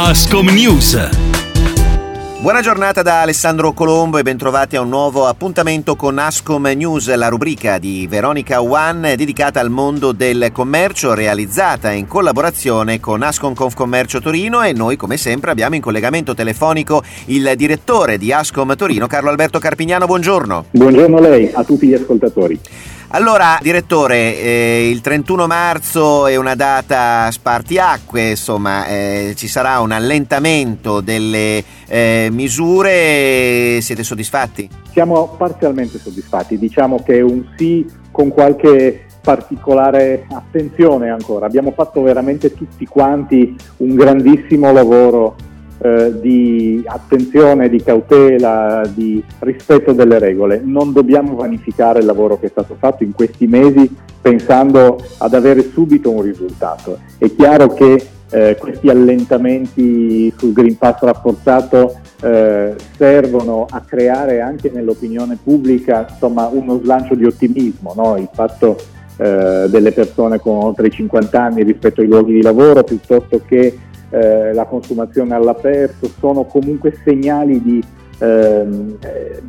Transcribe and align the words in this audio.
Ascom 0.00 0.46
News. 0.50 0.96
Buona 2.40 2.60
giornata 2.60 3.02
da 3.02 3.22
Alessandro 3.22 3.72
Colombo 3.72 4.18
e 4.18 4.22
bentrovati 4.22 4.76
a 4.76 4.80
un 4.80 4.88
nuovo 4.88 5.26
appuntamento 5.26 5.96
con 5.96 6.18
Ascom 6.18 6.66
News, 6.66 7.12
la 7.16 7.26
rubrica 7.26 7.78
di 7.78 8.06
Veronica 8.06 8.62
One 8.62 9.16
dedicata 9.16 9.58
al 9.58 9.70
mondo 9.70 10.12
del 10.12 10.50
commercio 10.52 11.14
realizzata 11.14 11.90
in 11.90 12.06
collaborazione 12.06 13.00
con 13.00 13.22
Ascom 13.22 13.54
Confcommercio 13.54 14.20
Torino 14.20 14.62
e 14.62 14.72
noi 14.72 14.94
come 14.94 15.16
sempre 15.16 15.50
abbiamo 15.50 15.74
in 15.74 15.80
collegamento 15.80 16.32
telefonico 16.32 17.02
il 17.26 17.54
direttore 17.56 18.18
di 18.18 18.32
Ascom 18.32 18.76
Torino, 18.76 19.08
Carlo 19.08 19.30
Alberto 19.30 19.58
Carpignano, 19.58 20.06
buongiorno. 20.06 20.66
Buongiorno 20.70 21.16
a 21.16 21.20
lei, 21.20 21.50
a 21.52 21.64
tutti 21.64 21.88
gli 21.88 21.94
ascoltatori. 21.94 22.60
Allora, 23.10 23.58
direttore, 23.62 24.38
eh, 24.38 24.90
il 24.90 25.00
31 25.00 25.46
marzo 25.46 26.26
è 26.26 26.36
una 26.36 26.54
data 26.54 27.30
spartiacque, 27.30 28.30
insomma, 28.30 28.86
eh, 28.86 29.32
ci 29.34 29.48
sarà 29.48 29.80
un 29.80 29.92
allentamento 29.92 31.00
delle 31.00 31.64
eh, 31.86 32.28
misure, 32.30 33.80
siete 33.80 34.02
soddisfatti? 34.02 34.68
Siamo 34.92 35.34
parzialmente 35.38 35.98
soddisfatti, 35.98 36.58
diciamo 36.58 37.02
che 37.02 37.16
è 37.16 37.22
un 37.22 37.46
sì 37.56 37.90
con 38.10 38.28
qualche 38.28 39.06
particolare 39.22 40.26
attenzione 40.30 41.08
ancora. 41.08 41.46
Abbiamo 41.46 41.72
fatto 41.72 42.02
veramente 42.02 42.52
tutti 42.52 42.84
quanti 42.84 43.56
un 43.78 43.94
grandissimo 43.94 44.70
lavoro 44.70 45.34
eh, 45.80 46.18
di 46.20 46.82
attenzione, 46.84 47.68
di 47.68 47.82
cautela, 47.82 48.82
di 48.92 49.22
rispetto 49.40 49.92
delle 49.92 50.18
regole. 50.18 50.60
Non 50.62 50.92
dobbiamo 50.92 51.34
vanificare 51.34 52.00
il 52.00 52.06
lavoro 52.06 52.38
che 52.38 52.46
è 52.46 52.50
stato 52.50 52.76
fatto 52.78 53.04
in 53.04 53.12
questi 53.12 53.46
mesi 53.46 53.94
pensando 54.20 55.00
ad 55.18 55.34
avere 55.34 55.62
subito 55.62 56.10
un 56.10 56.22
risultato. 56.22 56.98
È 57.16 57.32
chiaro 57.34 57.72
che 57.72 58.06
eh, 58.30 58.56
questi 58.58 58.88
allentamenti 58.88 60.32
sul 60.36 60.52
Green 60.52 60.76
Pass 60.76 61.00
rafforzato 61.00 61.98
eh, 62.20 62.74
servono 62.96 63.66
a 63.70 63.80
creare 63.80 64.40
anche 64.40 64.70
nell'opinione 64.70 65.38
pubblica 65.42 66.06
insomma, 66.10 66.46
uno 66.46 66.80
slancio 66.82 67.14
di 67.14 67.24
ottimismo, 67.24 67.94
no? 67.96 68.16
il 68.16 68.28
fatto 68.32 68.76
eh, 69.16 69.66
delle 69.68 69.92
persone 69.92 70.38
con 70.40 70.56
oltre 70.58 70.88
i 70.88 70.90
50 70.90 71.42
anni 71.42 71.62
rispetto 71.62 72.00
ai 72.00 72.06
luoghi 72.06 72.34
di 72.34 72.42
lavoro 72.42 72.84
piuttosto 72.84 73.40
che 73.46 73.76
eh, 74.10 74.52
la 74.52 74.64
consumazione 74.64 75.34
all'aperto, 75.34 76.08
sono 76.18 76.44
comunque 76.44 76.98
segnali 77.04 77.62
di, 77.62 77.82
ehm, 78.18 78.96
eh, 79.00 79.42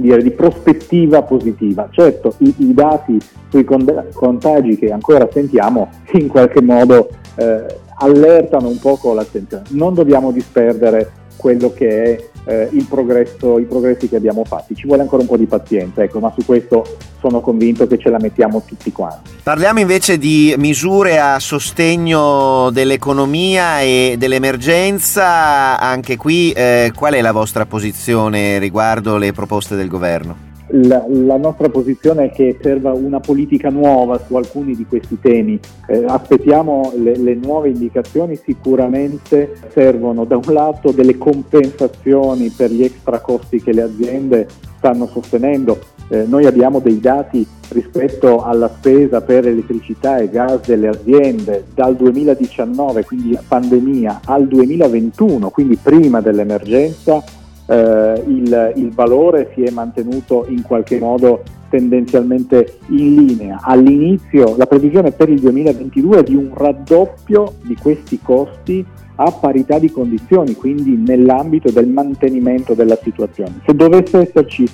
dire, 0.00 0.22
di 0.22 0.30
prospettiva 0.30 1.22
positiva. 1.22 1.88
Certo, 1.90 2.34
i, 2.38 2.54
i, 2.58 2.74
dati 2.74 3.18
sui 3.50 3.64
contagi 3.64 4.76
che 4.76 4.90
ancora 4.90 5.28
sentiamo 5.30 5.90
in 6.12 6.28
qualche 6.28 6.62
modo 6.62 7.08
eh, 7.36 7.64
allertano 7.98 8.68
un 8.68 8.78
poco 8.78 9.14
l'attenzione. 9.14 9.64
Non 9.70 9.94
dobbiamo 9.94 10.30
disperdere 10.30 11.10
quello 11.36 11.72
che 11.72 12.02
è 12.02 12.24
eh, 12.46 12.68
i 12.72 12.86
progressi 12.88 14.08
che 14.08 14.16
abbiamo 14.16 14.44
fatti. 14.44 14.74
Ci 14.74 14.86
vuole 14.86 15.02
ancora 15.02 15.22
un 15.22 15.28
po' 15.28 15.36
di 15.36 15.46
pazienza, 15.46 16.02
ecco, 16.02 16.20
ma 16.20 16.32
su 16.36 16.44
questo 16.44 16.96
sono 17.20 17.40
convinto 17.40 17.86
che 17.86 17.98
ce 17.98 18.08
la 18.08 18.18
mettiamo 18.18 18.62
tutti 18.64 18.92
quanti. 18.92 19.30
Parliamo 19.42 19.80
invece 19.80 20.16
di 20.16 20.54
misure 20.56 21.18
a 21.18 21.38
sostegno 21.38 22.70
dell'economia 22.70 23.80
e 23.80 24.14
dell'emergenza. 24.16 25.78
Anche 25.78 26.16
qui 26.16 26.52
eh, 26.52 26.92
qual 26.94 27.14
è 27.14 27.20
la 27.20 27.32
vostra 27.32 27.66
posizione 27.66 28.58
riguardo 28.58 29.16
le 29.16 29.32
proposte 29.32 29.76
del 29.76 29.88
governo? 29.88 30.45
La, 30.68 31.04
la, 31.06 31.36
nostra 31.36 31.68
posizione 31.68 32.24
è 32.24 32.30
che 32.30 32.58
serva 32.60 32.92
una 32.92 33.20
politica 33.20 33.68
nuova 33.68 34.18
su 34.18 34.34
alcuni 34.34 34.74
di 34.74 34.84
questi 34.84 35.18
temi. 35.20 35.60
Eh, 35.86 36.04
aspettiamo 36.06 36.92
le, 36.96 37.16
le, 37.16 37.34
nuove 37.34 37.68
indicazioni, 37.68 38.36
sicuramente 38.36 39.54
servono 39.68 40.24
da 40.24 40.36
un 40.36 40.52
lato 40.52 40.90
delle 40.90 41.16
compensazioni 41.16 42.48
per 42.48 42.72
gli 42.72 42.82
extra 42.82 43.20
costi 43.20 43.62
che 43.62 43.72
le 43.72 43.82
aziende 43.82 44.48
stanno 44.76 45.06
sostenendo. 45.06 45.78
Eh, 46.08 46.24
noi 46.26 46.46
abbiamo 46.46 46.80
dei 46.80 46.98
dati 47.00 47.46
rispetto 47.70 48.42
alla 48.42 48.68
spesa 48.68 49.20
per 49.20 49.46
elettricità 49.46 50.18
e 50.18 50.28
gas 50.28 50.66
delle 50.66 50.88
aziende 50.88 51.64
dal 51.74 51.96
2019, 51.96 53.04
quindi 53.04 53.38
pandemia, 53.46 54.20
al 54.24 54.46
2021, 54.46 55.50
quindi 55.50 55.76
prima 55.76 56.20
dell'emergenza 56.20 57.22
eh, 57.66 58.22
il, 58.26 58.72
il, 58.76 58.90
valore 58.92 59.50
si 59.54 59.62
è 59.62 59.70
mantenuto 59.70 60.46
in 60.48 60.62
qualche 60.62 60.98
modo 60.98 61.42
tendenzialmente 61.68 62.78
in 62.88 63.26
linea. 63.26 63.60
All'inizio 63.62 64.56
la 64.56 64.66
previsione 64.66 65.10
per 65.10 65.28
il 65.28 65.40
2022 65.40 66.18
è 66.18 66.22
di 66.22 66.34
un 66.34 66.50
raddoppio 66.54 67.54
di 67.62 67.74
questi 67.74 68.20
costi 68.22 68.84
a 69.16 69.30
parità 69.30 69.78
di 69.78 69.90
condizioni, 69.90 70.54
quindi 70.54 70.96
nell'ambito 70.96 71.70
del 71.70 71.88
mantenimento 71.88 72.74
della 72.74 72.98
situazione. 73.02 73.60
Se 73.64 73.74
dovesse 73.74 74.18
esserci 74.18 74.68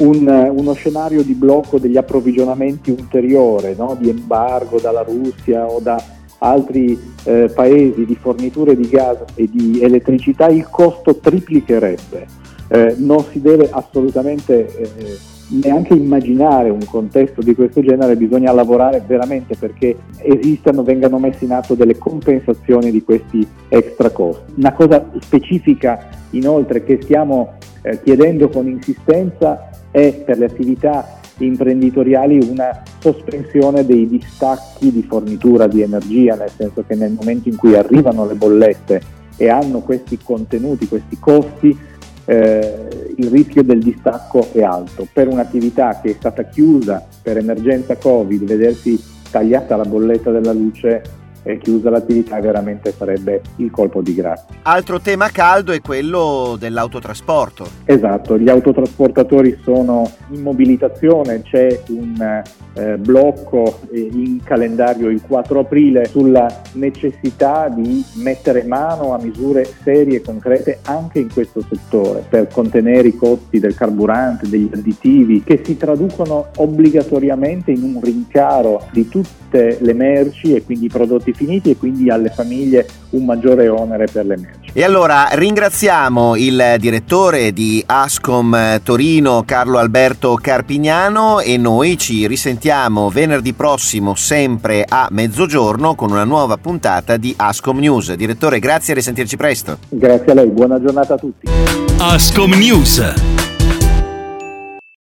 un, 0.00 0.52
uno 0.54 0.72
scenario 0.74 1.22
di 1.22 1.34
blocco 1.34 1.78
degli 1.78 1.96
approvvigionamenti 1.96 2.90
ulteriore, 2.90 3.74
no? 3.76 3.96
di 3.98 4.10
embargo 4.10 4.78
dalla 4.78 5.02
Russia 5.02 5.66
o 5.66 5.80
da 5.80 6.00
altri 6.38 6.98
eh, 7.24 7.50
paesi 7.54 8.04
di 8.04 8.14
forniture 8.14 8.76
di 8.76 8.88
gas 8.88 9.18
e 9.34 9.48
di 9.50 9.80
elettricità 9.82 10.46
il 10.48 10.68
costo 10.68 11.16
triplicherebbe. 11.16 12.26
Eh, 12.68 12.94
non 12.98 13.24
si 13.30 13.40
deve 13.40 13.68
assolutamente 13.70 14.66
eh, 14.66 15.16
neanche 15.62 15.94
immaginare 15.94 16.68
un 16.68 16.84
contesto 16.84 17.40
di 17.40 17.54
questo 17.54 17.80
genere, 17.80 18.16
bisogna 18.16 18.52
lavorare 18.52 19.02
veramente 19.06 19.56
perché 19.56 19.96
esistano, 20.18 20.82
vengano 20.82 21.18
messe 21.18 21.44
in 21.44 21.52
atto 21.52 21.74
delle 21.74 21.96
compensazioni 21.96 22.90
di 22.90 23.02
questi 23.02 23.46
extra 23.68 24.10
costi. 24.10 24.52
Una 24.56 24.72
cosa 24.72 25.10
specifica 25.20 26.08
inoltre 26.30 26.84
che 26.84 26.98
stiamo 27.02 27.54
eh, 27.82 28.00
chiedendo 28.02 28.48
con 28.48 28.68
insistenza 28.68 29.70
è 29.90 30.12
per 30.12 30.38
le 30.38 30.44
attività 30.44 31.16
imprenditoriali 31.38 32.38
una 32.50 32.82
sospensione 33.00 33.84
dei 33.84 34.08
distacchi 34.08 34.92
di 34.92 35.02
fornitura 35.02 35.66
di 35.66 35.82
energia, 35.82 36.34
nel 36.34 36.50
senso 36.54 36.84
che 36.86 36.94
nel 36.94 37.12
momento 37.12 37.48
in 37.48 37.56
cui 37.56 37.74
arrivano 37.74 38.26
le 38.26 38.34
bollette 38.34 39.00
e 39.36 39.48
hanno 39.48 39.80
questi 39.80 40.18
contenuti, 40.22 40.88
questi 40.88 41.16
costi, 41.18 41.76
eh, 42.24 43.12
il 43.16 43.30
rischio 43.30 43.62
del 43.62 43.78
distacco 43.78 44.48
è 44.52 44.62
alto. 44.62 45.06
Per 45.12 45.28
un'attività 45.28 46.00
che 46.02 46.10
è 46.10 46.14
stata 46.14 46.42
chiusa 46.44 47.06
per 47.22 47.38
emergenza 47.38 47.96
Covid, 47.96 48.44
vedersi 48.44 49.02
tagliata 49.30 49.76
la 49.76 49.84
bolletta 49.84 50.30
della 50.30 50.52
luce 50.52 51.02
e 51.42 51.58
chiusa 51.58 51.88
l'attività 51.88 52.38
veramente 52.40 52.92
sarebbe 52.92 53.40
il 53.56 53.70
colpo 53.70 54.02
di 54.02 54.14
grazia. 54.14 54.56
Altro 54.62 55.00
tema 55.00 55.30
caldo 55.30 55.72
è 55.72 55.80
quello 55.80 56.56
dell'autotrasporto. 56.58 57.66
Esatto, 57.84 58.38
gli 58.38 58.50
autotrasportatori 58.50 59.58
sono 59.62 60.10
in 60.30 60.42
mobilitazione, 60.42 61.42
c'è 61.42 61.82
un 61.88 62.42
eh, 62.78 62.96
blocco 62.96 63.80
eh, 63.90 64.08
in 64.12 64.40
calendario 64.44 65.08
il 65.08 65.20
4 65.20 65.60
aprile 65.60 66.06
sulla 66.06 66.62
necessità 66.74 67.68
di 67.68 68.04
mettere 68.14 68.62
mano 68.62 69.14
a 69.14 69.18
misure 69.20 69.68
serie 69.82 70.18
e 70.18 70.22
concrete 70.22 70.78
anche 70.84 71.18
in 71.18 71.32
questo 71.32 71.60
settore 71.68 72.24
per 72.28 72.46
contenere 72.48 73.08
i 73.08 73.16
costi 73.16 73.58
del 73.58 73.74
carburante, 73.74 74.48
degli 74.48 74.70
additivi 74.72 75.42
che 75.42 75.60
si 75.64 75.76
traducono 75.76 76.50
obbligatoriamente 76.56 77.72
in 77.72 77.82
un 77.82 78.00
rincaro 78.00 78.86
di 78.92 79.08
tutte 79.08 79.78
le 79.80 79.92
merci 79.92 80.54
e 80.54 80.62
quindi 80.62 80.86
i 80.86 80.90
prodotti 80.90 81.32
finiti 81.32 81.70
e 81.70 81.76
quindi 81.76 82.10
alle 82.10 82.28
famiglie 82.28 82.86
un 83.10 83.24
maggiore 83.24 83.68
onere 83.68 84.06
per 84.06 84.26
le 84.26 84.36
merci. 84.36 84.70
E 84.72 84.84
allora 84.84 85.28
ringraziamo 85.32 86.36
il 86.36 86.76
direttore 86.78 87.52
di 87.52 87.82
Ascom 87.84 88.80
Torino 88.82 89.42
Carlo 89.44 89.78
Alberto 89.78 90.34
Carpignano 90.40 91.40
e 91.40 91.56
noi 91.56 91.96
ci 91.96 92.26
risentiamo 92.26 92.67
venerdì 93.10 93.54
prossimo 93.54 94.14
sempre 94.14 94.84
a 94.86 95.08
mezzogiorno 95.10 95.94
con 95.94 96.10
una 96.10 96.24
nuova 96.24 96.58
puntata 96.58 97.16
di 97.16 97.32
Ascom 97.34 97.78
News. 97.78 98.12
Direttore, 98.12 98.58
grazie 98.58 98.92
e 98.92 98.96
risentirci 98.96 99.36
presto. 99.38 99.78
Grazie 99.88 100.32
a 100.32 100.34
lei, 100.34 100.48
buona 100.48 100.78
giornata 100.78 101.14
a 101.14 101.16
tutti. 101.16 101.48
Ascom 101.96 102.52
News 102.52 103.37